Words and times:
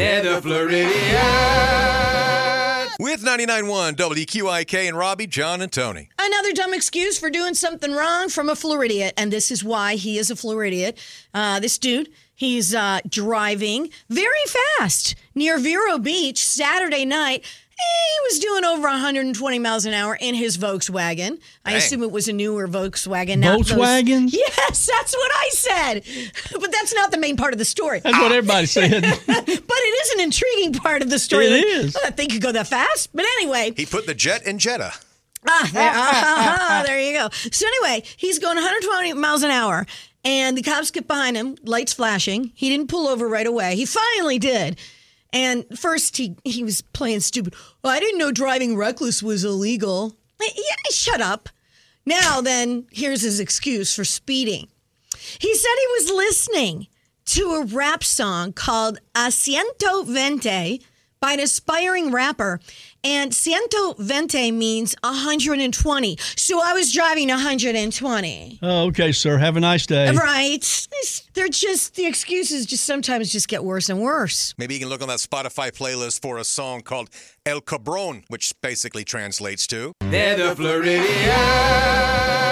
They're 0.00 0.22
the 0.22 0.40
Floridiots. 0.40 0.94
With 2.98 3.22
99.1 3.22 3.96
WQIK 3.96 4.88
and 4.88 4.96
Robbie, 4.96 5.26
John, 5.26 5.60
and 5.60 5.70
Tony. 5.70 6.08
Another 6.18 6.54
dumb 6.54 6.72
excuse 6.72 7.18
for 7.18 7.28
doing 7.28 7.52
something 7.52 7.92
wrong 7.92 8.30
from 8.30 8.48
a 8.48 8.56
Floridiot, 8.56 9.12
and 9.18 9.30
this 9.30 9.50
is 9.50 9.62
why 9.62 9.96
he 9.96 10.16
is 10.16 10.30
a 10.30 10.36
Floridiot. 10.36 10.94
Uh, 11.34 11.60
this 11.60 11.76
dude, 11.76 12.08
he's 12.34 12.74
uh, 12.74 13.00
driving 13.06 13.90
very 14.08 14.32
fast 14.78 15.16
near 15.34 15.58
Vero 15.58 15.98
Beach 15.98 16.42
Saturday 16.42 17.04
night. 17.04 17.44
He 17.80 18.34
was 18.34 18.38
doing 18.38 18.64
over 18.64 18.82
120 18.82 19.58
miles 19.58 19.84
an 19.86 19.94
hour 19.94 20.16
in 20.20 20.34
his 20.34 20.56
Volkswagen. 20.58 21.40
I 21.64 21.70
Dang. 21.70 21.78
assume 21.78 22.02
it 22.02 22.10
was 22.10 22.28
a 22.28 22.32
newer 22.32 22.68
Volkswagen. 22.68 23.38
not 23.38 23.58
those- 23.58 23.72
Volkswagen? 23.72 24.30
Yes, 24.32 24.86
that's 24.86 25.14
what 25.16 25.30
I 25.34 25.48
said. 25.52 26.02
But 26.52 26.70
that's 26.70 26.94
not 26.94 27.10
the 27.10 27.18
main 27.18 27.36
part 27.36 27.52
of 27.52 27.58
the 27.58 27.64
story. 27.64 28.00
That's 28.00 28.16
what 28.18 28.30
everybody 28.32 28.66
said. 28.66 28.90
but 29.26 29.48
it 29.48 30.06
is 30.06 30.10
an 30.14 30.20
intriguing 30.20 30.74
part 30.74 31.02
of 31.02 31.10
the 31.10 31.18
story. 31.18 31.46
It 31.46 31.50
Like, 31.52 31.64
is. 31.86 31.96
"Oh, 31.96 32.00
that 32.04 32.16
thing 32.16 32.28
could 32.28 32.42
go 32.42 32.52
that 32.52 32.68
fast. 32.68 33.10
But 33.14 33.24
anyway, 33.38 33.72
He 33.76 33.86
put 33.86 34.06
the 34.06 34.14
jet 34.14 34.46
in 34.46 34.58
Jetta. 34.58 34.92
Ah, 35.48 35.70
there, 35.72 35.90
ah, 35.94 36.82
there 36.86 37.00
you 37.00 37.14
go. 37.14 37.28
So 37.50 37.66
anyway, 37.66 38.06
he's 38.16 38.38
going 38.38 38.56
120 38.56 39.14
miles 39.14 39.42
an 39.42 39.50
hour, 39.50 39.86
and 40.24 40.56
the 40.56 40.62
cops 40.62 40.90
get 40.90 41.08
behind 41.08 41.34
him, 41.36 41.56
lights 41.64 41.94
flashing. 41.94 42.52
He 42.54 42.68
didn't 42.68 42.88
pull 42.88 43.08
over 43.08 43.26
right 43.26 43.46
away. 43.46 43.74
He 43.74 43.86
finally 43.86 44.38
did. 44.38 44.78
And 45.32 45.64
first, 45.78 46.16
he 46.16 46.36
he 46.44 46.64
was 46.64 46.80
playing 46.80 47.20
stupid. 47.20 47.54
Well, 47.82 47.92
I 47.92 48.00
didn't 48.00 48.18
know 48.18 48.32
driving 48.32 48.76
reckless 48.76 49.22
was 49.22 49.44
illegal. 49.44 50.16
Hey, 50.40 50.52
Yeah, 50.56 50.92
shut 50.92 51.20
up. 51.20 51.48
Now 52.06 52.40
then, 52.40 52.86
here's 52.90 53.22
his 53.22 53.38
excuse 53.40 53.94
for 53.94 54.04
speeding. 54.04 54.68
He 55.38 55.54
said 55.54 55.70
he 55.78 55.86
was 56.02 56.10
listening 56.16 56.86
to 57.26 57.42
a 57.52 57.64
rap 57.64 58.02
song 58.02 58.52
called 58.52 58.98
Asiento 59.14 60.04
Vente 60.06 60.80
by 61.20 61.32
an 61.34 61.40
aspiring 61.40 62.10
rapper. 62.10 62.58
And 63.02 63.32
Ciento 63.32 63.96
Veinte 63.98 64.52
means 64.52 64.94
120. 65.02 66.18
So 66.36 66.60
I 66.62 66.74
was 66.74 66.92
driving 66.92 67.28
120. 67.28 68.58
oh, 68.62 68.86
okay, 68.88 69.12
sir. 69.12 69.38
Have 69.38 69.56
a 69.56 69.60
nice 69.60 69.86
day. 69.86 70.10
Right. 70.14 70.86
They're 71.34 71.48
just, 71.48 71.94
the 71.94 72.06
excuses 72.06 72.66
just 72.66 72.84
sometimes 72.84 73.32
just 73.32 73.48
get 73.48 73.64
worse 73.64 73.88
and 73.88 74.00
worse. 74.00 74.54
Maybe 74.58 74.74
you 74.74 74.80
can 74.80 74.88
look 74.90 75.00
on 75.00 75.08
that 75.08 75.20
Spotify 75.20 75.70
playlist 75.70 76.20
for 76.20 76.36
a 76.38 76.44
song 76.44 76.82
called 76.82 77.08
El 77.46 77.60
Cabron, 77.62 78.24
which 78.28 78.52
basically 78.60 79.04
translates 79.04 79.66
to 79.68 79.94
They're 80.00 80.36
the 80.36 80.54
Floridiots. 80.54 82.49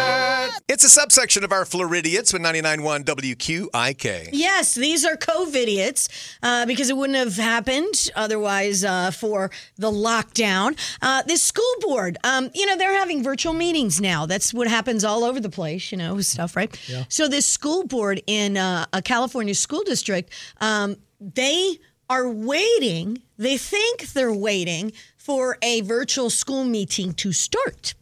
It's 0.69 0.85
a 0.85 0.91
subsection 0.91 1.45
of 1.45 1.53
our 1.53 1.65
Floridiots 1.65 2.31
with 2.31 2.43
99.1 2.43 3.03
WQIK. 3.05 4.29
Yes, 4.33 4.75
these 4.75 5.03
are 5.03 5.17
COVIDiots 5.17 6.37
uh, 6.43 6.67
because 6.67 6.91
it 6.91 6.97
wouldn't 6.97 7.19
have 7.19 7.37
happened 7.37 8.11
otherwise 8.15 8.85
uh, 8.85 9.11
for 9.11 9.51
the 9.79 9.91
lockdown. 9.91 10.79
Uh, 11.01 11.23
this 11.23 11.43
school 11.43 11.65
board, 11.81 12.19
um, 12.23 12.51
you 12.53 12.67
know, 12.67 12.77
they're 12.77 12.99
having 12.99 13.23
virtual 13.23 13.55
meetings 13.55 13.99
now. 13.99 14.27
That's 14.27 14.53
what 14.53 14.69
happens 14.69 15.05
all 15.05 15.25
over 15.25 15.41
the 15.41 15.49
place, 15.49 15.91
you 15.91 15.97
know, 15.97 16.21
stuff, 16.21 16.55
right? 16.55 16.79
Yeah. 16.87 17.05
So 17.09 17.29
this 17.29 17.47
school 17.47 17.87
board 17.87 18.21
in 18.27 18.59
uh, 18.59 18.85
a 18.93 19.01
California 19.01 19.55
school 19.55 19.85
district, 19.85 20.35
um, 20.61 20.97
they 21.19 21.79
are 22.11 22.29
waiting. 22.29 23.23
They 23.39 23.57
think 23.57 24.09
they're 24.13 24.35
waiting 24.35 24.93
for 25.17 25.57
a 25.63 25.81
virtual 25.81 26.29
school 26.29 26.65
meeting 26.65 27.15
to 27.15 27.33
start. 27.33 27.95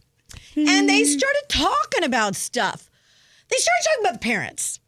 And 0.57 0.89
they 0.89 1.03
started 1.03 1.43
talking 1.49 2.03
about 2.03 2.35
stuff. 2.35 2.89
They 3.49 3.57
started 3.57 3.83
talking 3.85 4.03
about 4.05 4.13
the 4.13 4.25
parents 4.25 4.79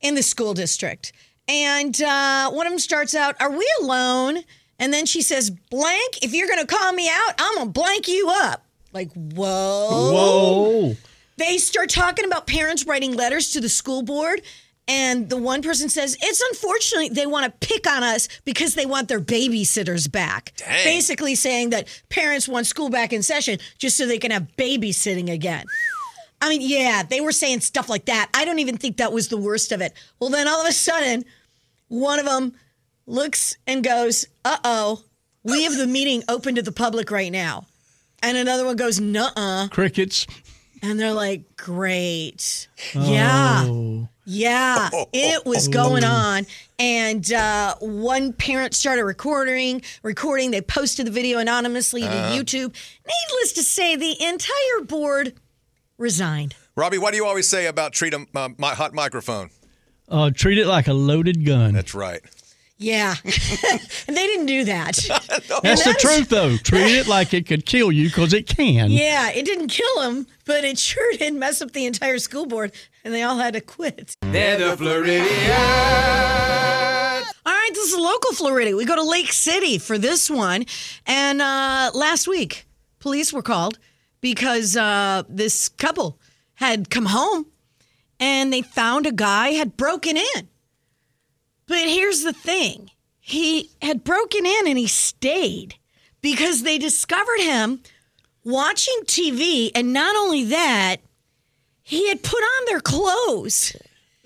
in 0.00 0.14
the 0.14 0.22
school 0.22 0.54
district. 0.54 1.12
And 1.48 2.00
uh, 2.02 2.50
one 2.50 2.66
of 2.66 2.72
them 2.72 2.78
starts 2.78 3.14
out, 3.14 3.40
Are 3.40 3.50
we 3.50 3.68
alone? 3.82 4.38
And 4.78 4.92
then 4.92 5.06
she 5.06 5.22
says, 5.22 5.50
Blank, 5.50 6.22
if 6.22 6.32
you're 6.32 6.48
going 6.48 6.64
to 6.64 6.66
call 6.66 6.92
me 6.92 7.08
out, 7.08 7.34
I'm 7.38 7.54
going 7.54 7.68
to 7.68 7.72
blank 7.72 8.08
you 8.08 8.28
up. 8.30 8.64
Like, 8.92 9.12
whoa. 9.12 10.12
Whoa. 10.12 10.96
They 11.36 11.58
start 11.58 11.90
talking 11.90 12.24
about 12.24 12.46
parents 12.46 12.86
writing 12.86 13.14
letters 13.14 13.50
to 13.50 13.60
the 13.60 13.68
school 13.68 14.02
board. 14.02 14.40
And 14.88 15.28
the 15.28 15.36
one 15.36 15.62
person 15.62 15.88
says, 15.88 16.16
It's 16.22 16.40
unfortunately 16.52 17.08
they 17.08 17.26
want 17.26 17.44
to 17.44 17.66
pick 17.66 17.90
on 17.90 18.02
us 18.02 18.28
because 18.44 18.74
they 18.74 18.86
want 18.86 19.08
their 19.08 19.20
babysitters 19.20 20.10
back. 20.10 20.52
Dang. 20.56 20.84
Basically 20.84 21.34
saying 21.34 21.70
that 21.70 21.88
parents 22.08 22.48
want 22.48 22.66
school 22.66 22.88
back 22.88 23.12
in 23.12 23.22
session 23.22 23.58
just 23.78 23.96
so 23.96 24.06
they 24.06 24.18
can 24.18 24.30
have 24.30 24.46
babysitting 24.56 25.30
again. 25.32 25.64
I 26.40 26.48
mean, 26.48 26.60
yeah, 26.62 27.02
they 27.02 27.20
were 27.20 27.32
saying 27.32 27.60
stuff 27.60 27.88
like 27.88 28.04
that. 28.04 28.30
I 28.34 28.44
don't 28.44 28.58
even 28.58 28.76
think 28.76 28.98
that 28.98 29.12
was 29.12 29.28
the 29.28 29.38
worst 29.38 29.72
of 29.72 29.80
it. 29.80 29.92
Well, 30.20 30.30
then 30.30 30.46
all 30.46 30.60
of 30.60 30.68
a 30.68 30.72
sudden, 30.72 31.24
one 31.88 32.18
of 32.18 32.26
them 32.26 32.52
looks 33.06 33.56
and 33.66 33.82
goes, 33.82 34.26
uh 34.44 34.58
oh, 34.62 35.02
we 35.42 35.64
have 35.64 35.76
the 35.76 35.86
meeting 35.86 36.22
open 36.28 36.54
to 36.56 36.62
the 36.62 36.72
public 36.72 37.10
right 37.10 37.32
now. 37.32 37.66
And 38.22 38.36
another 38.36 38.64
one 38.64 38.76
goes, 38.76 39.00
nuh 39.00 39.30
uh. 39.36 39.68
Crickets. 39.68 40.26
And 40.82 41.00
they're 41.00 41.12
like, 41.12 41.56
great. 41.56 42.68
Yeah. 42.94 43.64
Oh. 43.66 43.80
Yeah. 43.82 43.85
Yeah, 44.26 44.90
it 45.12 45.46
was 45.46 45.68
going 45.68 46.04
on. 46.04 46.46
And 46.78 47.32
uh, 47.32 47.76
one 47.80 48.32
parent 48.32 48.74
started 48.74 49.04
recording, 49.04 49.82
recording. 50.02 50.50
They 50.50 50.60
posted 50.60 51.06
the 51.06 51.10
video 51.10 51.38
anonymously 51.38 52.02
to 52.02 52.08
YouTube. 52.08 52.74
Needless 53.06 53.52
to 53.54 53.62
say, 53.62 53.96
the 53.96 54.22
entire 54.22 54.84
board 54.84 55.34
resigned. 55.96 56.54
Robbie, 56.74 56.98
what 56.98 57.12
do 57.12 57.16
you 57.16 57.24
always 57.24 57.48
say 57.48 57.66
about 57.66 57.92
treat 57.92 58.12
a 58.12 58.26
uh, 58.34 58.50
my 58.58 58.74
hot 58.74 58.92
microphone? 58.92 59.50
Uh, 60.08 60.30
treat 60.30 60.58
it 60.58 60.66
like 60.66 60.88
a 60.88 60.92
loaded 60.92 61.44
gun. 61.46 61.72
That's 61.72 61.94
right. 61.94 62.20
Yeah. 62.78 63.14
and 63.24 63.32
they 64.16 64.26
didn't 64.26 64.46
do 64.46 64.64
that. 64.64 64.96
That's 65.28 65.48
the 65.48 65.60
that 65.62 65.96
is- 65.96 66.02
truth, 66.02 66.28
though. 66.28 66.56
Treat 66.58 66.94
it 66.96 67.06
like 67.06 67.32
it 67.34 67.46
could 67.46 67.64
kill 67.66 67.90
you 67.90 68.08
because 68.08 68.32
it 68.32 68.46
can. 68.46 68.90
Yeah, 68.90 69.30
it 69.30 69.44
didn't 69.46 69.68
kill 69.68 70.00
them, 70.02 70.26
but 70.44 70.64
it 70.64 70.78
sure 70.78 71.12
did 71.14 71.34
mess 71.34 71.62
up 71.62 71.72
the 71.72 71.86
entire 71.86 72.18
school 72.18 72.46
board, 72.46 72.72
and 73.04 73.14
they 73.14 73.22
all 73.22 73.38
had 73.38 73.54
to 73.54 73.60
quit. 73.60 74.14
They're 74.20 74.58
the 74.58 74.76
Floridiots. 74.76 75.30
All 77.46 77.52
right, 77.52 77.70
this 77.74 77.92
is 77.92 77.96
local 77.98 78.32
Florida. 78.32 78.76
We 78.76 78.84
go 78.84 78.96
to 78.96 79.02
Lake 79.02 79.32
City 79.32 79.78
for 79.78 79.98
this 79.98 80.28
one. 80.28 80.64
And 81.06 81.40
uh, 81.40 81.92
last 81.94 82.26
week, 82.28 82.66
police 82.98 83.32
were 83.32 83.42
called 83.42 83.78
because 84.20 84.76
uh, 84.76 85.22
this 85.28 85.68
couple 85.68 86.18
had 86.54 86.90
come 86.90 87.06
home 87.06 87.46
and 88.18 88.52
they 88.52 88.62
found 88.62 89.06
a 89.06 89.12
guy 89.12 89.50
had 89.50 89.76
broken 89.76 90.16
in. 90.16 90.48
But 91.66 91.88
here's 91.88 92.22
the 92.22 92.32
thing 92.32 92.90
he 93.20 93.70
had 93.82 94.04
broken 94.04 94.46
in 94.46 94.68
and 94.68 94.78
he 94.78 94.86
stayed 94.86 95.74
because 96.20 96.62
they 96.62 96.78
discovered 96.78 97.40
him 97.40 97.80
watching 98.44 99.00
TV. 99.04 99.70
And 99.74 99.92
not 99.92 100.16
only 100.16 100.44
that, 100.44 100.96
he 101.82 102.08
had 102.08 102.22
put 102.22 102.42
on 102.42 102.64
their 102.66 102.80
clothes. 102.80 103.76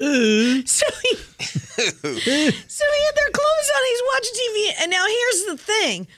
Uh. 0.00 0.64
So 0.64 0.86
he, 1.02 1.14
so 1.16 1.94
he 2.04 2.50
had 2.50 3.16
their 3.16 3.30
clothes 3.30 3.70
on. 3.74 3.82
He's 3.88 4.02
watching 4.14 4.34
TV, 4.34 4.82
and 4.82 4.90
now 4.90 5.04
here's 5.06 5.44
the 5.44 5.56
thing: 5.58 6.08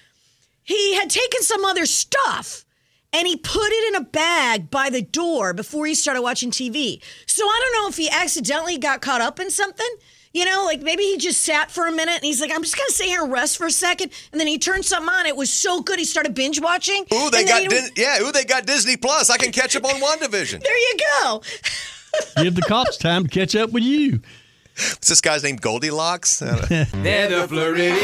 he 0.62 0.94
had 0.94 1.10
taken 1.10 1.42
some 1.42 1.64
other 1.64 1.84
stuff, 1.84 2.64
and 3.12 3.26
he 3.26 3.36
put 3.36 3.66
it 3.66 3.88
in 3.88 4.02
a 4.02 4.04
bag 4.04 4.70
by 4.70 4.88
the 4.88 5.02
door 5.02 5.52
before 5.52 5.86
he 5.86 5.96
started 5.96 6.22
watching 6.22 6.52
TV. 6.52 7.02
So 7.26 7.44
I 7.44 7.60
don't 7.60 7.82
know 7.82 7.88
if 7.88 7.96
he 7.96 8.08
accidentally 8.08 8.78
got 8.78 9.00
caught 9.00 9.20
up 9.20 9.40
in 9.40 9.50
something. 9.50 9.96
You 10.34 10.46
know, 10.46 10.64
like 10.64 10.80
maybe 10.80 11.02
he 11.02 11.18
just 11.18 11.42
sat 11.42 11.70
for 11.70 11.86
a 11.86 11.92
minute 11.92 12.14
and 12.14 12.24
he's 12.24 12.40
like, 12.40 12.50
I'm 12.50 12.62
just 12.62 12.76
gonna 12.76 12.90
sit 12.90 13.06
here 13.06 13.22
and 13.22 13.30
rest 13.30 13.58
for 13.58 13.66
a 13.66 13.70
second. 13.70 14.12
And 14.32 14.40
then 14.40 14.46
he 14.48 14.58
turned 14.58 14.84
something 14.84 15.12
on. 15.12 15.26
It 15.26 15.36
was 15.36 15.50
so 15.52 15.82
good 15.82 15.98
he 15.98 16.04
started 16.06 16.34
binge 16.34 16.58
watching. 16.60 17.04
Ooh, 17.12 17.28
they 17.30 17.44
got 17.44 17.60
he- 17.60 17.68
Dis- 17.68 17.90
yeah. 17.96 18.20
Ooh, 18.22 18.32
they 18.32 18.44
got 18.44 18.64
Disney 18.66 18.96
Plus. 18.96 19.28
I 19.28 19.36
can 19.36 19.52
catch 19.52 19.76
up 19.76 19.84
on 19.84 20.00
WandaVision. 20.00 20.62
There 20.72 20.78
you 20.78 20.96
go. 21.22 21.42
Give 22.42 22.54
the 22.54 22.62
cops 22.62 22.96
time 22.96 23.24
to 23.24 23.28
catch 23.28 23.54
up 23.56 23.70
with 23.72 23.82
you. 23.82 24.20
Is 24.76 24.96
this 25.06 25.20
guy's 25.20 25.42
name 25.42 25.56
Goldilocks? 25.56 26.38
They're 26.40 27.28
the 27.28 27.46
Floridiots. 27.48 27.98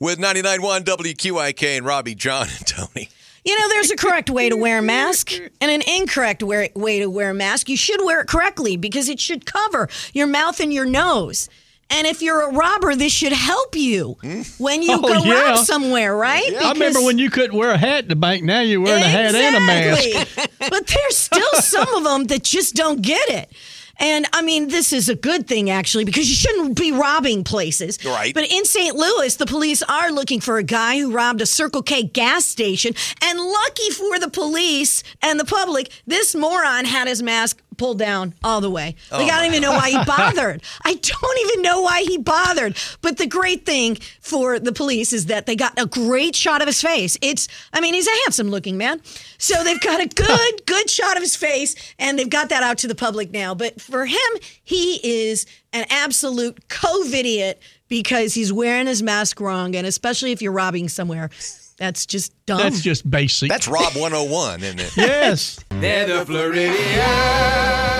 With 0.00 0.18
99.1 0.18 0.84
WQIK 0.84 1.78
and 1.78 1.86
Robbie, 1.86 2.14
John, 2.14 2.48
and 2.48 2.66
Tony. 2.66 3.08
You 3.46 3.56
know, 3.58 3.68
there's 3.68 3.90
a 3.92 3.96
correct 3.96 4.28
way 4.28 4.48
to 4.48 4.56
wear 4.56 4.78
a 4.78 4.82
mask 4.82 5.30
and 5.32 5.70
an 5.70 5.80
incorrect 5.82 6.42
way 6.42 6.68
to 6.98 7.06
wear 7.08 7.30
a 7.30 7.34
mask. 7.34 7.68
You 7.68 7.76
should 7.76 8.04
wear 8.04 8.20
it 8.20 8.26
correctly 8.26 8.76
because 8.76 9.08
it 9.08 9.20
should 9.20 9.46
cover 9.46 9.88
your 10.12 10.26
mouth 10.26 10.58
and 10.60 10.72
your 10.72 10.84
nose. 10.84 11.48
And 11.88 12.08
if 12.08 12.20
you're 12.20 12.50
a 12.50 12.52
robber, 12.52 12.96
this 12.96 13.12
should 13.12 13.32
help 13.32 13.76
you 13.76 14.16
when 14.58 14.82
you 14.82 14.90
Oh, 14.94 15.00
go 15.00 15.22
yeah. 15.24 15.50
rob 15.50 15.58
somewhere, 15.64 16.16
right? 16.16 16.50
Yeah. 16.50 16.64
I 16.64 16.72
remember 16.72 17.00
when 17.00 17.18
you 17.18 17.30
couldn't 17.30 17.56
wear 17.56 17.70
a 17.70 17.78
hat 17.78 17.98
at 17.98 18.08
the 18.08 18.16
bank. 18.16 18.42
Now 18.42 18.60
you're 18.62 18.80
wearing 18.80 19.04
a 19.04 19.08
hat 19.08 19.32
and 19.36 19.54
a 19.56 19.60
mask. 19.60 20.48
But 20.58 20.86
there's 20.88 21.16
still 21.16 21.52
some 21.60 21.88
of 21.94 22.02
them 22.02 22.24
that 22.24 22.42
just 22.42 22.74
don't 22.74 23.00
get 23.00 23.28
it. 23.28 23.52
And 23.98 24.26
I 24.32 24.42
mean, 24.42 24.68
this 24.68 24.92
is 24.92 25.08
a 25.08 25.14
good 25.14 25.46
thing 25.46 25.70
actually 25.70 26.04
because 26.04 26.28
you 26.28 26.34
shouldn't 26.34 26.78
be 26.78 26.92
robbing 26.92 27.44
places. 27.44 27.98
Right. 28.04 28.34
But 28.34 28.50
in 28.50 28.64
St. 28.64 28.94
Louis, 28.94 29.34
the 29.36 29.46
police 29.46 29.82
are 29.82 30.10
looking 30.10 30.40
for 30.40 30.58
a 30.58 30.62
guy 30.62 30.98
who 30.98 31.12
robbed 31.12 31.40
a 31.40 31.46
Circle 31.46 31.82
K 31.82 32.02
gas 32.02 32.44
station. 32.44 32.94
And 33.22 33.40
lucky 33.40 33.90
for 33.90 34.18
the 34.18 34.30
police 34.30 35.02
and 35.22 35.40
the 35.40 35.44
public, 35.44 35.90
this 36.06 36.34
moron 36.34 36.84
had 36.84 37.08
his 37.08 37.22
mask 37.22 37.62
pulled 37.76 37.98
down 37.98 38.34
all 38.42 38.60
the 38.60 38.70
way. 38.70 38.96
Like, 39.10 39.30
oh, 39.30 39.34
I 39.34 39.38
don't 39.38 39.46
even 39.46 39.62
know 39.62 39.72
why 39.72 39.90
he 39.90 40.04
bothered. 40.06 40.62
I 40.84 40.94
don't 40.94 41.40
even 41.46 41.62
know 41.62 41.82
why 41.82 42.02
he 42.02 42.18
bothered. 42.18 42.76
But 43.02 43.18
the 43.18 43.26
great 43.26 43.66
thing 43.66 43.98
for 44.20 44.58
the 44.58 44.72
police 44.72 45.12
is 45.12 45.26
that 45.26 45.46
they 45.46 45.56
got 45.56 45.78
a 45.78 45.86
great 45.86 46.34
shot 46.34 46.62
of 46.62 46.66
his 46.66 46.80
face. 46.80 47.18
It's, 47.20 47.48
I 47.72 47.80
mean, 47.80 47.94
he's 47.94 48.06
a 48.06 48.16
handsome 48.24 48.48
looking 48.48 48.78
man. 48.78 49.02
So 49.38 49.62
they've 49.62 49.80
got 49.80 50.00
a 50.00 50.06
good, 50.06 50.62
good 50.66 50.88
shot 50.88 51.16
of 51.16 51.22
his 51.22 51.36
face, 51.36 51.74
and 51.98 52.18
they've 52.18 52.30
got 52.30 52.48
that 52.48 52.62
out 52.62 52.78
to 52.78 52.88
the 52.88 52.94
public 52.94 53.30
now. 53.30 53.54
But 53.54 53.80
for 53.80 54.06
him, 54.06 54.18
he 54.64 55.00
is 55.02 55.44
an 55.72 55.84
absolute 55.90 56.68
COVID 56.68 57.26
idiot 57.26 57.60
because 57.88 58.34
he's 58.34 58.52
wearing 58.52 58.86
his 58.86 59.02
mask 59.02 59.40
wrong. 59.40 59.74
And 59.74 59.86
especially 59.86 60.32
if 60.32 60.40
you're 60.40 60.52
robbing 60.52 60.88
somewhere, 60.88 61.30
that's 61.78 62.06
just 62.06 62.32
dumb. 62.46 62.58
That's 62.58 62.80
just 62.80 63.08
basic. 63.10 63.48
That's 63.48 63.68
Rob 63.68 63.94
101, 63.94 64.62
isn't 64.62 64.80
it? 64.80 64.96
yes. 64.96 65.58
They're 65.70 66.06
the 66.06 66.24
Floridiots. 66.24 67.95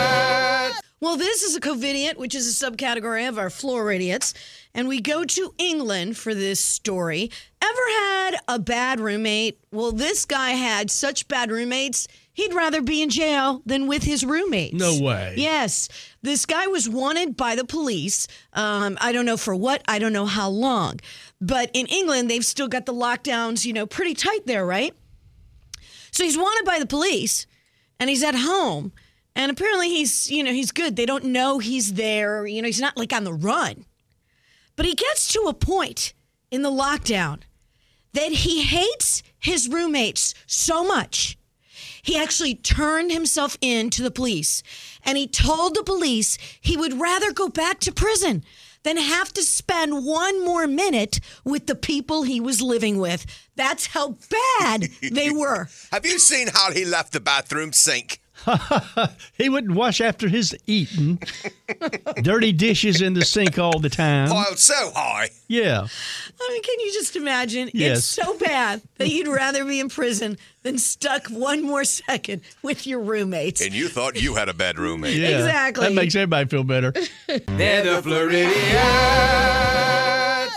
Well, 1.06 1.17
this 1.17 1.44
is 1.44 1.55
a 1.55 1.61
covidiot, 1.61 2.17
which 2.17 2.35
is 2.35 2.61
a 2.61 2.67
subcategory 2.69 3.29
of 3.29 3.38
our 3.38 3.49
Floridiots. 3.49 4.35
And 4.75 4.88
we 4.88 5.00
go 5.00 5.23
to 5.25 5.55
England 5.56 6.17
for 6.17 6.35
this 6.35 6.58
story. 6.58 7.31
Ever 7.62 7.88
had 8.00 8.37
a 8.49 8.58
bad 8.58 8.99
roommate? 8.99 9.61
Well, 9.70 9.93
this 9.93 10.25
guy 10.25 10.50
had 10.50 10.91
such 10.91 11.29
bad 11.29 11.53
roommates, 11.53 12.08
he'd 12.32 12.53
rather 12.53 12.82
be 12.82 13.03
in 13.03 13.11
jail 13.11 13.62
than 13.64 13.87
with 13.87 14.03
his 14.03 14.25
roommates. 14.25 14.75
No 14.75 15.00
way. 15.00 15.35
Yes. 15.37 15.88
This 16.23 16.44
guy 16.44 16.67
was 16.67 16.88
wanted 16.88 17.37
by 17.37 17.55
the 17.55 17.64
police. 17.64 18.26
Um, 18.53 18.99
I 19.00 19.12
don't 19.12 19.26
know 19.26 19.37
for 19.37 19.55
what, 19.55 19.85
I 19.87 20.00
don't 20.00 20.12
know 20.12 20.26
how 20.26 20.49
long. 20.49 20.99
But 21.41 21.70
in 21.73 21.87
England, 21.87 22.29
they've 22.29 22.44
still 22.44 22.67
got 22.67 22.85
the 22.85 22.93
lockdowns, 22.93 23.64
you 23.64 23.73
know, 23.73 23.87
pretty 23.87 24.14
tight 24.14 24.44
there, 24.47 24.67
right? 24.67 24.93
So 26.11 26.25
he's 26.25 26.37
wanted 26.37 26.64
by 26.64 26.81
the 26.81 26.87
police 26.87 27.47
and 28.00 28.11
he's 28.11 28.25
at 28.25 28.35
home. 28.35 28.91
And 29.37 29.53
apparently 29.53 29.91
he's, 29.91 30.31
you 30.31 30.43
know, 30.43 30.53
he's 30.53 30.73
good. 30.73 30.97
They 30.97 31.05
don't 31.05 31.27
know 31.27 31.59
he's 31.59 31.93
there. 31.93 32.47
You 32.47 32.62
know, 32.62 32.67
he's 32.67 32.81
not 32.81 32.97
like 32.97 33.12
on 33.12 33.25
the 33.25 33.35
run. 33.35 33.85
But 34.77 34.87
he 34.87 34.94
gets 34.94 35.31
to 35.35 35.41
a 35.43 35.55
point 35.55 36.15
in 36.50 36.62
the 36.62 36.71
lockdown 36.71 37.43
that 38.15 38.33
he 38.33 38.62
hates 38.62 39.23
his 39.38 39.69
roommates 39.69 40.35
so 40.47 40.83
much. 40.83 41.38
He 42.03 42.19
actually 42.19 42.55
turned 42.55 43.12
himself 43.12 43.59
in 43.61 43.91
to 43.91 44.03
the 44.03 44.11
police 44.11 44.62
and 45.05 45.19
he 45.19 45.27
told 45.27 45.75
the 45.75 45.82
police 45.82 46.39
he 46.61 46.77
would 46.77 46.99
rather 46.99 47.31
go 47.31 47.49
back 47.49 47.79
to 47.81 47.93
prison 47.93 48.43
than 48.85 48.97
have 48.97 49.35
to 49.35 49.43
spend 49.43 50.06
one 50.06 50.43
more 50.44 50.67
minute 50.67 51.21
with 51.44 51.67
the 51.67 51.75
people 51.75 52.23
he 52.23 52.41
was 52.41 52.62
living 52.62 52.99
with. 52.99 53.27
That's 53.55 53.89
how 53.89 54.17
bad 54.31 54.89
they 55.03 55.31
were. 55.32 55.69
Have 55.91 56.06
you 56.06 56.19
seen 56.19 56.49
how 56.55 56.73
he 56.73 56.85
left 56.87 57.12
the 57.12 57.21
bathroom 57.21 57.73
sink? 57.75 58.21
He 59.38 59.48
wouldn't 59.48 59.75
wash 59.75 60.00
after 60.00 60.28
his 60.28 60.56
eating. 60.66 61.19
Dirty 62.22 62.52
dishes 62.52 63.02
in 63.02 63.14
the 63.14 63.25
sink 63.25 63.58
all 63.58 63.78
the 63.78 63.88
time. 63.90 64.28
Piled 64.28 64.58
so 64.58 64.90
high. 64.94 65.28
Yeah. 65.48 65.87
I 66.40 66.48
mean, 66.52 66.62
can 66.62 66.81
you 66.81 66.93
just 66.93 67.16
imagine? 67.16 67.70
Yes. 67.75 67.98
It's 67.98 68.06
so 68.06 68.37
bad 68.38 68.82
that 68.96 69.08
you'd 69.08 69.28
rather 69.28 69.64
be 69.64 69.81
in 69.81 69.88
prison 69.88 70.38
than 70.62 70.78
stuck 70.78 71.26
one 71.28 71.62
more 71.62 71.84
second 71.84 72.43
with 72.62 72.87
your 72.87 73.00
roommates. 73.00 73.60
And 73.60 73.72
you 73.75 73.88
thought 73.88 74.20
you 74.20 74.34
had 74.34 74.48
a 74.48 74.54
bad 74.54 74.78
roommate. 74.78 75.16
Yeah. 75.16 75.28
Exactly. 75.38 75.87
That 75.87 75.94
makes 75.94 76.14
everybody 76.14 76.48
feel 76.48 76.64
better. 76.64 76.93
They're 77.26 77.82
the 77.84 78.02
Floridiots. 78.02 79.95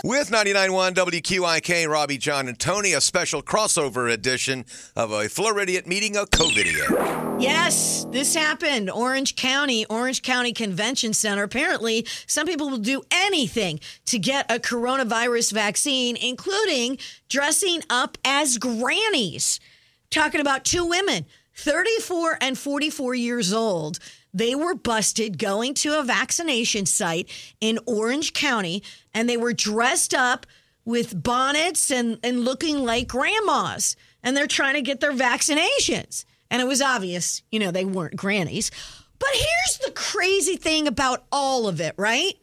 With 0.02 0.30
99.1 0.30 0.94
WQIK, 0.94 1.86
Robbie, 1.86 2.16
John, 2.16 2.48
and 2.48 2.58
Tony, 2.58 2.94
a 2.94 3.02
special 3.02 3.42
crossover 3.42 4.10
edition 4.10 4.64
of 4.96 5.12
a 5.12 5.28
Floridiot 5.28 5.86
meeting 5.86 6.16
a 6.16 6.24
COVIDiot. 6.24 7.38
Yes, 7.38 8.06
this 8.10 8.34
happened. 8.34 8.88
Orange 8.88 9.36
County, 9.36 9.84
Orange 9.86 10.22
County 10.22 10.54
Convention 10.54 11.12
Center. 11.12 11.42
Apparently, 11.42 12.06
some 12.26 12.46
people 12.46 12.70
will 12.70 12.78
do 12.78 13.02
anything 13.10 13.78
to 14.06 14.18
get 14.18 14.50
a 14.50 14.58
coronavirus 14.58 15.52
vaccine, 15.52 16.16
including 16.16 16.96
dressing 17.28 17.82
up 17.90 18.16
as 18.24 18.56
grannies. 18.56 19.60
Talking 20.08 20.40
about 20.40 20.64
two 20.64 20.86
women, 20.86 21.26
34 21.56 22.38
and 22.40 22.56
44 22.56 23.14
years 23.16 23.52
old. 23.52 23.98
They 24.32 24.54
were 24.54 24.74
busted 24.74 25.38
going 25.38 25.74
to 25.74 25.98
a 25.98 26.04
vaccination 26.04 26.86
site 26.86 27.28
in 27.60 27.78
Orange 27.86 28.32
County, 28.32 28.82
and 29.12 29.28
they 29.28 29.36
were 29.36 29.52
dressed 29.52 30.14
up 30.14 30.46
with 30.84 31.22
bonnets 31.22 31.90
and, 31.90 32.18
and 32.22 32.44
looking 32.44 32.84
like 32.84 33.08
grandmas. 33.08 33.96
And 34.22 34.36
they're 34.36 34.46
trying 34.46 34.74
to 34.74 34.82
get 34.82 35.00
their 35.00 35.12
vaccinations. 35.12 36.24
And 36.50 36.60
it 36.60 36.66
was 36.66 36.82
obvious, 36.82 37.42
you 37.50 37.58
know, 37.58 37.70
they 37.70 37.84
weren't 37.84 38.16
grannies. 38.16 38.70
But 39.18 39.30
here's 39.32 39.78
the 39.84 39.92
crazy 39.92 40.56
thing 40.56 40.86
about 40.88 41.24
all 41.30 41.68
of 41.68 41.80
it, 41.80 41.94
right? 41.96 42.34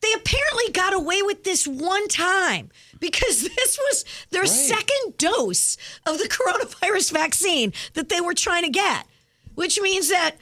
They 0.00 0.12
apparently 0.12 0.72
got 0.72 0.94
away 0.94 1.22
with 1.22 1.44
this 1.44 1.66
one 1.66 2.08
time 2.08 2.70
because 3.00 3.42
this 3.56 3.78
was 3.78 4.04
their 4.30 4.46
second 4.46 5.18
dose 5.18 5.76
of 6.06 6.18
the 6.18 6.28
coronavirus 6.28 7.12
vaccine 7.12 7.72
that 7.94 8.08
they 8.08 8.20
were 8.20 8.34
trying 8.34 8.64
to 8.64 8.70
get, 8.70 9.06
which 9.54 9.80
means 9.80 10.08
that 10.08 10.36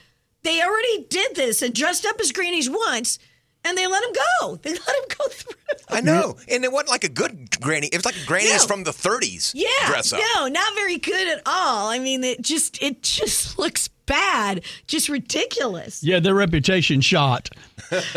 they 0.47 0.63
already 0.63 1.07
did 1.11 1.35
this 1.37 1.61
and 1.63 1.75
dressed 1.75 2.07
up 2.07 2.21
as 2.21 2.33
greenies 2.33 2.71
once 2.71 3.19
and 3.65 3.77
they 3.77 3.87
let 3.89 4.05
him 4.05 4.13
go. 4.41 4.57
They 4.63 4.71
let 4.71 4.79
him 4.81 5.05
go 5.19 5.27
through. 5.29 5.55
I 5.89 6.01
know. 6.01 6.37
And 6.49 6.63
it 6.65 6.71
wasn't 6.71 6.91
like 6.91 7.03
a 7.05 7.09
good 7.09 7.61
granny. 7.61 7.89
It 7.89 7.97
was 7.97 8.05
like 8.05 8.17
a 8.17 8.25
granny 8.27 8.51
No. 8.51 8.59
from 8.61 8.85
the 8.85 8.93
30s. 8.93 9.53
Yeah. 9.55 9.67
Dress 9.87 10.13
up. 10.13 10.21
No, 10.35 10.47
not 10.47 10.75
very 10.77 10.99
good 10.99 11.29
at 11.37 11.43
all. 11.47 11.89
I 11.89 11.99
mean, 11.99 12.23
it 12.23 12.41
just 12.43 12.81
it 12.83 13.03
just 13.03 13.59
looks 13.59 13.89
bad, 14.07 14.63
just 14.87 15.09
ridiculous. 15.09 16.03
Yeah, 16.05 16.21
their 16.21 16.35
reputation 16.35 17.01
shot. 17.01 17.49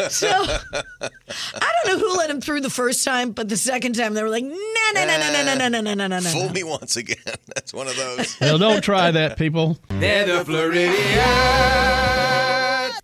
So 0.09 0.27
I 0.29 1.09
don't 1.83 1.87
know 1.87 1.97
who 2.07 2.15
let 2.17 2.29
him 2.29 2.41
through 2.41 2.61
the 2.61 2.69
first 2.69 3.03
time, 3.03 3.31
but 3.31 3.49
the 3.49 3.57
second 3.57 3.93
time 3.95 4.13
they 4.13 4.21
were 4.23 4.29
like, 4.29 4.43
no, 4.43 4.51
no, 4.93 5.05
no, 5.05 5.17
no, 5.17 5.43
no, 5.43 5.55
no, 5.55 5.67
no, 5.67 5.81
no, 5.81 5.93
no, 5.93 6.07
no, 6.07 6.19
no. 6.19 6.29
Fool 6.29 6.49
me 6.49 6.63
once 6.63 6.95
again. 6.95 7.17
That's 7.55 7.73
one 7.73 7.87
of 7.87 7.95
those. 7.95 8.39
Well, 8.39 8.57
don't 8.59 8.83
try 8.83 9.09
that, 9.11 9.37
people. 9.37 9.77
They're 9.89 10.25
the 10.25 10.43
Floridiots. 10.43 12.18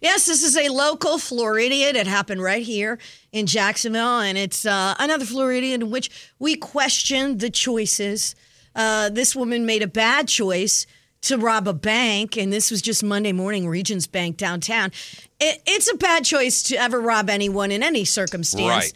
Yes, 0.06 0.28
this 0.28 0.44
is 0.44 0.56
a 0.56 0.70
local 0.70 1.18
Floridiot. 1.18 1.96
It 1.96 2.06
happened 2.06 2.40
right 2.40 2.62
here 2.62 3.00
in 3.32 3.48
Jacksonville, 3.48 4.20
and 4.20 4.38
it's 4.38 4.64
uh, 4.64 4.94
another 5.00 5.26
Floridiot 5.26 5.82
in 5.82 5.90
which 5.90 6.12
we 6.38 6.56
questioned 6.56 7.40
the 7.40 7.50
choices. 7.50 8.36
Uh, 8.76 9.10
this 9.10 9.36
woman 9.36 9.66
made 9.66 9.82
a 9.82 9.88
bad 9.88 10.28
choice 10.28 10.86
to 11.22 11.40
rob 11.40 11.68
a 11.68 11.74
bank, 11.74 12.38
and 12.38 12.54
this 12.54 12.70
was 12.70 12.84
just 12.84 13.04
Monday 13.04 13.32
morning, 13.32 13.68
Regions 13.68 14.06
Bank 14.06 14.38
downtown. 14.38 14.92
It, 15.40 15.64
it's 15.66 15.92
a 15.92 15.98
bad 15.98 16.24
choice 16.24 16.62
to 16.64 16.76
ever 16.76 17.02
rob 17.02 17.28
anyone 17.28 17.72
in 17.72 17.82
any 17.82 18.06
circumstance. 18.06 18.68
Right. 18.68 18.94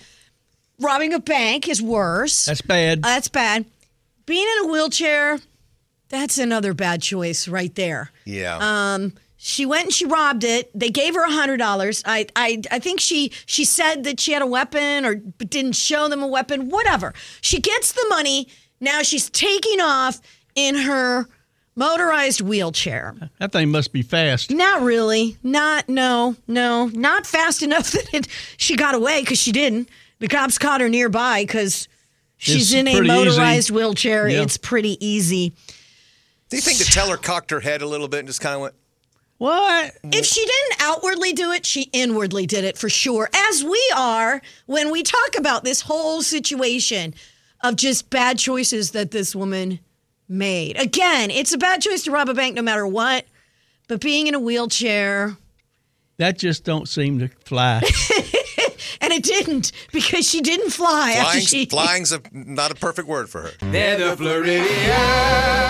Robbing 0.79 1.15
a 1.15 1.19
bank 1.19 1.67
is 1.67 1.81
worse. 1.81 2.45
That's 2.45 2.61
bad. 2.61 2.99
Uh, 2.99 3.07
that's 3.07 3.29
bad. 3.29 3.65
Being 4.27 4.45
in 4.59 4.69
a 4.69 4.71
wheelchair, 4.71 5.39
that's 6.09 6.37
another 6.37 6.75
bad 6.75 7.01
choice 7.01 7.47
right 7.47 7.73
there. 7.73 8.11
Yeah. 8.25 8.59
Um, 8.61 9.13
she 9.41 9.65
went 9.65 9.85
and 9.85 9.93
she 9.93 10.05
robbed 10.05 10.43
it. 10.43 10.69
They 10.77 10.89
gave 10.89 11.15
her 11.15 11.23
a 11.23 11.31
hundred 11.31 11.57
dollars. 11.57 12.03
I, 12.05 12.27
I, 12.35 12.61
I 12.71 12.79
think 12.79 12.99
she 12.99 13.31
she 13.45 13.63
said 13.63 14.03
that 14.03 14.19
she 14.19 14.33
had 14.33 14.41
a 14.41 14.45
weapon 14.45 15.05
or 15.05 15.15
didn't 15.15 15.73
show 15.77 16.09
them 16.09 16.21
a 16.21 16.27
weapon. 16.27 16.67
Whatever. 16.69 17.13
She 17.39 17.61
gets 17.61 17.93
the 17.93 18.05
money. 18.09 18.49
Now 18.81 19.01
she's 19.01 19.29
taking 19.29 19.79
off 19.79 20.19
in 20.55 20.75
her 20.75 21.25
motorized 21.73 22.41
wheelchair. 22.41 23.15
That 23.39 23.53
thing 23.53 23.69
must 23.71 23.93
be 23.93 24.01
fast. 24.01 24.51
Not 24.51 24.81
really. 24.81 25.37
Not 25.41 25.87
no 25.87 26.35
no. 26.45 26.87
Not 26.87 27.25
fast 27.25 27.63
enough 27.63 27.91
that 27.91 28.13
it, 28.13 28.27
she 28.57 28.75
got 28.75 28.93
away 28.93 29.21
because 29.21 29.39
she 29.39 29.53
didn't. 29.53 29.87
The 30.19 30.27
cops 30.27 30.57
caught 30.57 30.81
her 30.81 30.89
nearby 30.89 31.43
because 31.43 31.87
she's 32.35 32.73
It's 32.73 32.73
in 32.73 32.89
a 32.89 33.01
motorized 33.07 33.67
easy. 33.69 33.73
wheelchair. 33.73 34.27
Yeah. 34.27 34.41
It's 34.41 34.57
pretty 34.57 34.97
easy. 35.05 35.53
Do 36.49 36.57
you 36.57 36.61
think 36.61 36.77
the 36.79 36.83
teller 36.83 37.15
cocked 37.15 37.51
her 37.51 37.61
head 37.61 37.81
a 37.81 37.87
little 37.87 38.09
bit 38.09 38.19
and 38.19 38.27
just 38.27 38.41
kind 38.41 38.55
of 38.55 38.61
went, 38.61 38.73
What? 39.39 39.93
If 40.03 40.25
she 40.25 40.45
didn't 40.45 40.81
outwardly 40.81 41.31
do 41.33 41.51
it, 41.51 41.65
she 41.65 41.83
inwardly 41.93 42.45
did 42.45 42.65
it 42.65 42.77
for 42.77 42.89
sure. 42.89 43.29
As 43.33 43.63
we 43.63 43.81
are 43.95 44.41
when 44.65 44.91
we 44.91 45.01
talk 45.01 45.37
about 45.37 45.63
this 45.63 45.81
whole 45.81 46.21
situation 46.21 47.13
of 47.63 47.77
just 47.77 48.09
bad 48.09 48.37
choices 48.37 48.91
that 48.91 49.11
this 49.11 49.33
woman 49.33 49.79
made. 50.27 50.77
Again, 50.77 51.31
it's 51.31 51.53
a 51.53 51.57
bad 51.57 51.81
choice 51.81 52.03
to 52.03 52.11
rob 52.11 52.27
a 52.29 52.33
bank 52.33 52.55
no 52.55 52.61
matter 52.61 52.85
what, 52.85 53.25
but 53.87 54.01
being 54.01 54.27
in 54.27 54.35
a 54.35 54.39
wheelchair, 54.39 55.37
That 56.17 56.37
just 56.37 56.65
don't 56.65 56.87
seem 56.89 57.19
to 57.19 57.29
fly. 57.45 57.77
and 59.01 59.13
it 59.13 59.23
didn't 59.23 59.71
because 59.93 60.29
she 60.29 60.41
didn't 60.41 60.71
fly 60.71 61.11
after 61.11 61.23
flying's, 61.31 61.47
she. 61.47 61.65
flying's 61.65 62.11
a, 62.11 62.21
not 62.33 62.71
a 62.71 62.75
perfect 62.75 63.07
word 63.07 63.29
for 63.29 63.41
her. 63.41 63.51
They're 63.61 63.97
the 63.97 64.21
Floridiots. 64.21 65.68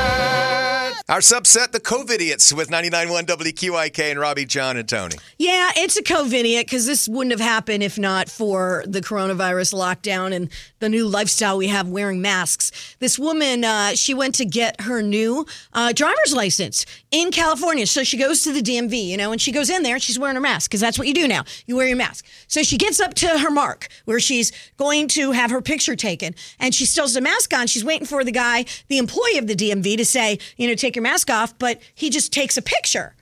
Our 1.10 1.22
subset, 1.22 1.72
the 1.72 1.80
COVIDiots, 1.80 2.54
with 2.54 2.70
99.1 2.70 3.24
WQIK 3.24 4.12
and 4.12 4.20
Robbie, 4.20 4.46
John, 4.46 4.78
and 4.78 4.88
Tony. 4.88 5.16
Yeah, 5.40 5.72
it's 5.76 5.98
a 5.98 6.04
COVID 6.04 6.44
because 6.60 6.86
this 6.86 7.10
wouldn't 7.10 7.32
have 7.32 7.40
happened 7.40 7.82
if 7.82 7.98
not 7.98 8.30
for 8.30 8.84
the 8.86 9.02
coronavirus 9.02 9.74
lockdown 9.74 10.32
and 10.32 10.52
the 10.78 10.88
new 10.88 11.08
lifestyle 11.08 11.58
we 11.58 11.68
have 11.68 11.88
wearing 11.88 12.22
masks. 12.22 12.96
This 13.00 13.18
woman, 13.18 13.66
uh, 13.66 13.96
she 13.96 14.14
went 14.14 14.36
to 14.36 14.46
get 14.46 14.82
her 14.82 15.02
new 15.02 15.48
uh, 15.74 15.94
driver's 15.94 16.32
license 16.36 16.86
in 17.10 17.32
California. 17.32 17.88
So 17.88 18.04
she 18.04 18.16
goes 18.16 18.44
to 18.44 18.54
the 18.54 18.62
DMV, 18.62 19.08
you 19.08 19.18
know, 19.18 19.32
and 19.32 19.42
she 19.42 19.52
goes 19.52 19.72
in 19.72 19.82
there 19.82 19.96
and 19.96 20.04
she's 20.04 20.20
wearing 20.20 20.36
her 20.36 20.42
mask 20.42 20.70
because 20.70 20.80
that's 20.80 21.00
what 21.00 21.08
you 21.08 21.16
do 21.16 21.28
now. 21.28 21.44
You 21.66 21.76
wear 21.76 21.88
your 21.88 21.98
mask. 21.98 22.24
So 22.48 22.62
she 22.62 22.78
gets 22.78 23.00
up 23.00 23.16
to 23.16 23.40
her 23.40 23.50
mark 23.50 23.88
where 24.06 24.20
she's 24.20 24.52
going 24.78 25.08
to 25.08 25.32
have 25.32 25.50
her 25.50 25.62
picture 25.62 25.96
taken 25.96 26.36
and 26.60 26.76
she 26.76 26.86
still 26.86 27.06
has 27.06 27.16
a 27.16 27.22
mask 27.22 27.52
on. 27.52 27.66
She's 27.66 27.84
waiting 27.84 28.06
for 28.06 28.24
the 28.24 28.32
guy, 28.32 28.66
the 28.90 29.00
employee 29.00 29.40
of 29.40 29.48
the 29.48 29.56
DMV, 29.56 29.98
to 29.98 30.06
say, 30.06 30.38
you 30.56 30.68
know, 30.68 30.76
take 30.76 30.96
your 30.99 30.99
mask 31.02 31.30
off, 31.30 31.58
but 31.58 31.82
he 31.94 32.10
just 32.10 32.32
takes 32.34 32.58
a 32.58 32.62
picture. 32.62 33.16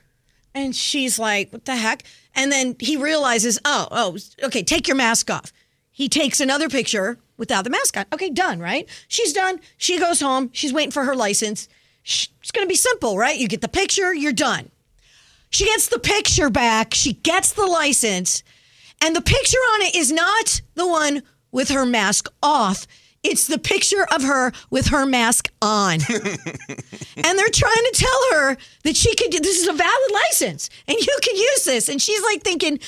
And 0.54 0.74
she's 0.74 1.18
like, 1.18 1.52
what 1.52 1.64
the 1.64 1.76
heck? 1.76 2.02
And 2.34 2.50
then 2.50 2.76
he 2.78 2.96
realizes, 2.96 3.58
oh, 3.64 3.88
oh, 3.90 4.18
okay, 4.42 4.62
take 4.62 4.88
your 4.88 4.96
mask 4.96 5.30
off. 5.30 5.52
He 5.90 6.08
takes 6.08 6.40
another 6.40 6.68
picture 6.68 7.18
without 7.36 7.64
the 7.64 7.70
mask 7.70 7.96
on. 7.96 8.06
Okay, 8.12 8.30
done, 8.30 8.60
right? 8.60 8.88
She's 9.08 9.32
done. 9.32 9.60
She 9.76 9.98
goes 9.98 10.20
home. 10.20 10.50
She's 10.52 10.72
waiting 10.72 10.92
for 10.92 11.04
her 11.04 11.14
license. 11.16 11.68
It's 12.04 12.50
going 12.52 12.66
to 12.66 12.68
be 12.68 12.76
simple, 12.76 13.18
right? 13.18 13.38
You 13.38 13.48
get 13.48 13.60
the 13.60 13.68
picture, 13.68 14.14
you're 14.14 14.32
done. 14.32 14.70
She 15.50 15.64
gets 15.64 15.88
the 15.88 15.98
picture 15.98 16.50
back. 16.50 16.94
She 16.94 17.14
gets 17.14 17.52
the 17.52 17.66
license. 17.66 18.42
And 19.00 19.14
the 19.14 19.22
picture 19.22 19.58
on 19.58 19.82
it 19.82 19.94
is 19.94 20.12
not 20.12 20.60
the 20.74 20.86
one 20.86 21.22
with 21.52 21.68
her 21.70 21.86
mask 21.86 22.28
off. 22.42 22.86
It's 23.28 23.46
the 23.46 23.58
picture 23.58 24.06
of 24.14 24.22
her 24.22 24.52
with 24.70 24.88
her 24.88 25.04
mask 25.04 25.50
on. 25.60 25.94
and 26.10 27.38
they're 27.38 27.48
trying 27.50 27.84
to 27.84 27.92
tell 27.94 28.20
her 28.32 28.56
that 28.84 28.96
she 28.96 29.14
could, 29.14 29.32
this 29.32 29.60
is 29.60 29.68
a 29.68 29.72
valid 29.72 30.12
license 30.12 30.70
and 30.86 30.98
you 30.98 31.18
can 31.22 31.36
use 31.36 31.64
this. 31.64 31.88
And 31.88 32.00
she's 32.00 32.22
like 32.22 32.42
thinking, 32.42 32.80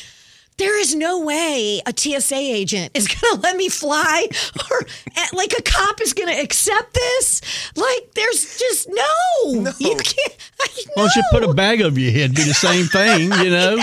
there 0.61 0.79
is 0.79 0.95
no 0.95 1.19
way 1.19 1.81
a 1.87 1.93
TSA 1.97 2.37
agent 2.37 2.90
is 2.95 3.09
going 3.21 3.35
to 3.35 3.40
let 3.40 3.57
me 3.57 3.69
fly 3.69 4.29
or 4.71 4.83
eh, 5.17 5.26
like 5.33 5.55
a 5.59 5.62
cop 5.62 6.00
is 6.02 6.12
going 6.12 6.29
to 6.29 6.40
accept 6.40 6.95
this. 6.95 7.40
Like, 7.75 8.12
there's 8.14 8.59
just 8.59 8.88
no. 8.88 9.52
No. 9.52 9.73
You 9.79 9.97
can't. 9.97 10.37
I, 10.61 10.69
Why 10.95 11.02
don't 11.02 11.17
you 11.17 11.23
put 11.33 11.43
a 11.43 11.55
bag 11.55 11.81
over 11.81 11.99
your 11.99 12.12
head? 12.12 12.35
Be 12.35 12.45
the 12.45 12.52
same 12.55 12.87
thing, 12.87 13.33
you 13.45 13.50
know. 13.57 13.79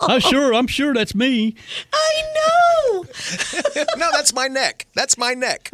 I'm 0.00 0.20
sure. 0.20 0.54
I'm 0.54 0.66
sure 0.66 0.94
that's 0.94 1.14
me. 1.14 1.54
I 1.92 2.22
know. 2.34 3.04
no, 3.98 4.08
that's 4.12 4.32
my 4.32 4.48
neck. 4.48 4.86
That's 4.94 5.18
my 5.18 5.34
neck. 5.34 5.68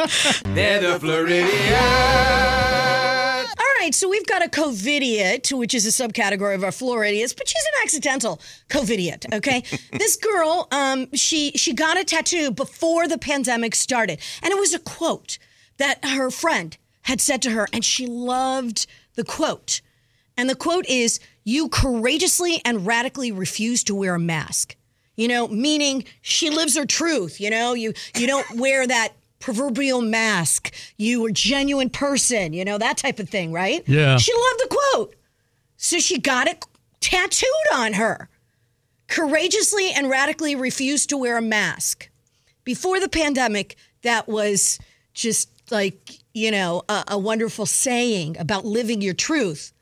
They're 0.45 0.81
the 0.81 0.99
Floridiots. 0.99 2.88
Right, 3.81 3.95
so 3.95 4.09
we've 4.09 4.27
got 4.27 4.45
a 4.45 4.49
covidiot, 4.49 5.53
which 5.57 5.73
is 5.73 5.87
a 5.87 5.91
subcategory 5.91 6.57
of 6.57 6.65
our 6.65 6.71
Floridiots, 6.71 7.37
but 7.37 7.49
she's 7.49 7.65
an 7.65 7.83
accidental 7.85 8.41
covidiot. 8.69 9.33
Okay, 9.33 9.63
this 9.93 10.17
girl, 10.17 10.67
um, 10.73 11.07
she 11.15 11.53
she 11.53 11.73
got 11.73 11.97
a 11.97 12.03
tattoo 12.03 12.51
before 12.51 13.07
the 13.07 13.19
pandemic 13.19 13.77
started, 13.77 14.19
and 14.43 14.51
it 14.51 14.59
was 14.59 14.75
a 14.75 14.81
quote 14.81 15.39
that 15.77 16.05
her 16.05 16.29
friend 16.31 16.77
had 17.03 17.21
said 17.21 17.41
to 17.43 17.51
her, 17.51 17.69
and 17.73 17.85
she 17.85 18.07
loved 18.07 18.87
the 19.15 19.25
quote. 19.25 19.81
And 20.37 20.51
the 20.51 20.57
quote 20.57 20.87
is, 20.87 21.21
"You 21.45 21.69
courageously 21.69 22.61
and 22.65 22.85
radically 22.85 23.31
refuse 23.31 23.85
to 23.85 23.95
wear 23.95 24.17
a 24.17 24.21
mask." 24.21 24.75
You 25.15 25.29
know, 25.29 25.47
meaning 25.47 26.05
she 26.21 26.51
lives 26.51 26.77
her 26.77 26.85
truth. 26.85 27.41
You 27.41 27.51
know, 27.51 27.75
you 27.75 27.93
you 28.17 28.27
don't 28.27 28.57
wear 28.57 28.85
that 28.89 29.13
proverbial 29.41 30.01
mask. 30.03 30.75
You 30.97 31.27
a 31.27 31.33
genuine 31.33 31.91
person. 31.91 32.53
You 32.53 32.65
know 32.65 32.79
that 32.79 32.97
type 32.97 33.19
of 33.19 33.29
thing, 33.29 33.53
right? 33.53 33.83
Yeah. 33.87 34.17
She 34.19 34.33
loved 34.33 34.61
the 34.61 34.77
quote, 34.77 35.17
so 35.77 35.99
she 35.99 36.19
got 36.19 36.47
it 36.47 36.65
tattooed 37.01 37.49
on 37.75 37.95
her. 37.95 38.29
Courageously 39.07 39.91
and 39.91 40.11
radically 40.11 40.55
refused 40.55 41.09
to 41.11 41.17
wear 41.17 41.39
a 41.39 41.43
mask. 41.43 42.11
Before 42.65 43.01
the 43.01 43.09
pandemic, 43.09 43.77
that 44.03 44.29
was 44.29 44.79
just 45.15 45.49
like 45.71 46.19
you 46.35 46.51
know 46.51 46.83
a, 46.89 47.05
a 47.09 47.19
wonderful 47.19 47.67
saying 47.67 48.37
about 48.39 48.65
living 48.65 49.01
your 49.01 49.15
truth. 49.15 49.73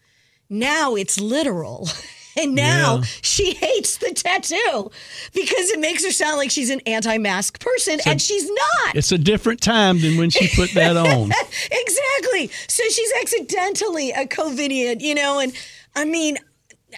Now 0.49 0.95
it's 0.95 1.19
literal. 1.21 1.89
And 2.37 2.55
now 2.55 2.97
Yeah. 2.97 3.03
she 3.23 3.55
hates 3.55 3.97
the 3.97 4.11
tattoo 4.13 4.91
because 5.33 5.71
it 5.71 5.81
makes 5.81 6.05
her 6.05 6.11
sound 6.13 6.37
like 6.37 6.51
she's 6.51 6.71
an 6.71 6.81
anti 6.87 7.19
mask 7.19 7.61
person, 7.61 7.99
and 8.07 8.21
she's 8.21 8.49
not. 8.51 8.95
It's 8.97 9.13
a 9.13 9.19
different 9.19 9.61
time 9.61 10.01
than 10.01 10.17
when 10.19 10.31
she 10.31 10.49
put 10.55 10.73
that 10.75 10.97
on. 10.97 11.33
exactly. 11.71 12.51
So 12.69 12.83
she's 12.91 13.13
accidentally 13.23 14.11
a 14.11 14.27
COVIDian, 14.27 15.01
you 15.01 15.15
know, 15.15 15.39
and 15.41 15.53
I 15.95 16.05
mean, 16.05 16.37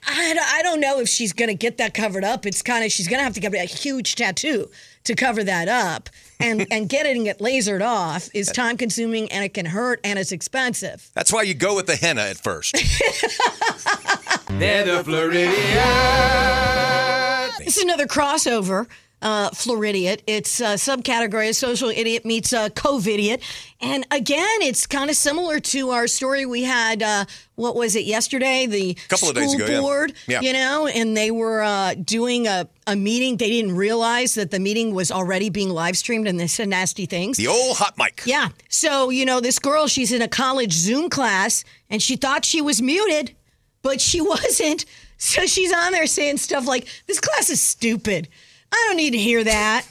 I, 0.07 0.37
I 0.59 0.63
don't 0.63 0.81
know 0.81 1.01
if 1.01 1.09
she's 1.09 1.33
going 1.33 1.49
to 1.49 1.55
get 1.55 1.79
that 1.79 1.95
covered 1.95 2.25
up. 2.25 2.47
It's 2.47 2.63
kind 2.63 2.85
of, 2.85 2.93
she's 2.93 3.09
going 3.09 3.19
to 3.19 3.25
have 3.25 3.35
to 3.35 3.41
get 3.41 3.55
a 3.55 3.65
huge 3.65 4.15
tattoo 4.15 4.71
to 5.05 5.15
cover 5.15 5.43
that 5.45 5.69
up. 5.69 6.09
And, 6.41 6.67
and 6.71 6.89
getting 6.89 7.27
it 7.27 7.39
lasered 7.41 7.85
off 7.85 8.29
is 8.35 8.49
time 8.49 8.77
consuming 8.77 9.31
and 9.33 9.45
it 9.45 9.55
can 9.55 9.67
hurt 9.67 10.01
and 10.05 10.19
it's 10.19 10.31
expensive. 10.33 11.11
That's 11.15 11.33
why 11.33 11.43
you 11.43 11.55
go 11.55 11.75
with 11.75 11.87
the 11.87 11.97
henna 11.97 12.23
at 12.23 12.37
first. 12.37 12.73
They're 14.49 14.85
the 14.85 15.03
Floridiots. 15.03 17.59
This 17.59 17.77
is 17.77 17.83
another 17.83 18.07
crossover. 18.07 18.87
Uh, 19.21 19.51
Floridiot. 19.51 20.23
It's 20.29 20.61
a 20.61 20.75
subcategory 20.77 21.49
of 21.49 21.57
social 21.57 21.89
idiot 21.89 22.25
meets 22.25 22.53
uh, 22.53 22.69
COVIDiot. 22.69 23.43
And 23.81 24.07
again, 24.13 24.63
it's 24.63 24.87
kind 24.87 25.11
of 25.11 25.17
similar 25.17 25.59
to 25.59 25.91
our 25.91 26.07
story 26.07 26.47
we 26.47 26.63
had, 26.63 27.03
uh, 27.03 27.25
what 27.57 27.75
was 27.75 27.97
it, 27.97 28.05
yesterday? 28.05 28.67
The 28.67 28.95
Couple 29.09 29.29
of 29.31 29.35
days 29.35 29.51
school 29.51 29.65
ago, 29.65 29.73
yeah. 29.75 29.81
board, 29.81 30.13
Yeah. 30.29 30.41
you 30.43 30.53
know, 30.53 30.87
and 30.87 31.17
they 31.17 31.33
were 31.33 31.63
uh, 31.65 31.95
doing 31.95 32.47
a, 32.47 32.69
a 32.87 32.95
meeting. 32.95 33.39
They 33.39 33.51
didn't 33.51 33.75
realize 33.75 34.35
that 34.35 34.53
the 34.53 34.61
meeting 34.61 34.95
was 34.95 35.11
already 35.11 35.51
being 35.51 35.71
live 35.71 35.97
streamed 35.99 36.29
and 36.29 36.39
they 36.39 36.47
said 36.47 36.69
nasty 36.69 37.07
things. 37.07 37.39
The 37.39 37.49
old 37.49 37.77
hot 37.77 37.95
mic. 37.99 38.23
Yeah. 38.25 38.51
So, 38.69 39.11
you 39.11 39.25
know, 39.25 39.41
this 39.41 39.59
girl, 39.59 39.89
she's 39.89 40.13
in 40.13 40.23
a 40.23 40.29
college 40.29 40.73
Zoom 40.75 41.11
class 41.11 41.65
and 41.91 42.01
she 42.01 42.15
thought 42.15 42.45
she 42.45 42.61
was 42.63 42.81
muted, 42.81 43.35
but 43.83 44.01
she 44.01 44.21
wasn't. 44.35 44.85
So 45.17 45.45
she's 45.47 45.73
on 45.75 45.91
there 45.91 46.07
saying 46.07 46.37
stuff 46.37 46.69
like, 46.69 46.87
this 47.09 47.19
class 47.19 47.51
is 47.51 47.61
stupid. 47.61 48.29
I 48.73 48.85
don't 48.89 48.97
need 48.97 49.11
to 49.11 49.19
hear 49.19 49.45
that. 49.45 49.87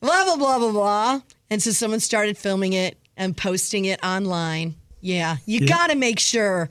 Blah, 0.00 0.24
blah, 0.24 0.36
blah, 0.36 0.58
blah, 0.58 0.72
blah. 0.72 1.20
And 1.50 1.62
so 1.62 1.70
someone 1.70 2.00
started 2.00 2.36
filming 2.36 2.72
it 2.72 2.98
and 3.16 3.36
posting 3.36 3.84
it 3.84 4.02
online. 4.04 4.74
Yeah. 5.00 5.36
You 5.46 5.66
got 5.66 5.90
to 5.90 5.96
make 5.96 6.18
sure 6.18 6.68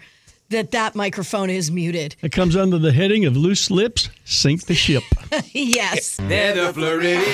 that 0.50 0.72
that 0.72 0.96
microphone 0.96 1.50
is 1.50 1.72
muted. 1.72 2.16
It 2.22 2.32
comes 2.32 2.56
under 2.56 2.78
the 2.78 2.92
heading 2.92 3.26
of 3.26 3.36
loose 3.36 3.72
lips 3.72 4.10
sink 4.26 4.66
the 4.66 4.76
ship. 4.76 5.04
yes. 5.52 6.18
They're 6.18 6.54
the 6.54 6.72
Floridiots. 6.72 7.26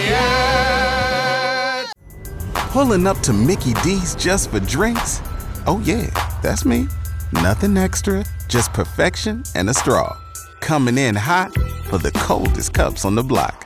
Pulling 2.53 3.05
up 3.05 3.19
to 3.19 3.33
Mickey 3.33 3.73
D's 3.83 4.15
just 4.15 4.49
for 4.51 4.59
drinks? 4.61 5.21
Oh, 5.67 5.81
yeah, 5.83 6.09
that's 6.41 6.63
me. 6.63 6.87
Nothing 7.33 7.77
extra, 7.77 8.23
just 8.47 8.71
perfection 8.73 9.43
and 9.55 9.69
a 9.69 9.73
straw. 9.73 10.17
Coming 10.61 10.97
in 10.97 11.15
hot 11.15 11.53
for 11.85 11.97
the 11.97 12.11
coldest 12.11 12.73
cups 12.73 13.03
on 13.03 13.15
the 13.15 13.23
block. 13.23 13.65